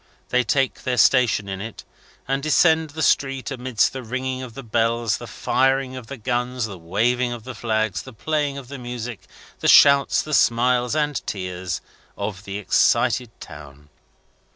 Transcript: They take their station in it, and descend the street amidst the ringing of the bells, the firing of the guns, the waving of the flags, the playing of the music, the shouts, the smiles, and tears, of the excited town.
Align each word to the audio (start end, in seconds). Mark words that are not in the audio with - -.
They 0.29 0.43
take 0.43 0.81
their 0.81 0.97
station 0.97 1.47
in 1.47 1.61
it, 1.61 1.83
and 2.27 2.41
descend 2.41 2.89
the 2.89 3.03
street 3.03 3.51
amidst 3.51 3.93
the 3.93 4.01
ringing 4.01 4.41
of 4.41 4.55
the 4.55 4.63
bells, 4.63 5.17
the 5.19 5.27
firing 5.27 5.95
of 5.95 6.07
the 6.07 6.17
guns, 6.17 6.65
the 6.65 6.79
waving 6.79 7.31
of 7.31 7.43
the 7.43 7.53
flags, 7.53 8.01
the 8.01 8.11
playing 8.11 8.57
of 8.57 8.67
the 8.67 8.79
music, 8.79 9.21
the 9.59 9.67
shouts, 9.67 10.23
the 10.23 10.33
smiles, 10.33 10.95
and 10.95 11.21
tears, 11.27 11.81
of 12.17 12.45
the 12.45 12.57
excited 12.57 13.29
town. 13.39 13.89